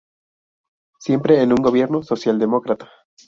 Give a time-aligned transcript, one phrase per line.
[0.97, 2.89] Siempre en un gobierno socialdemócrata.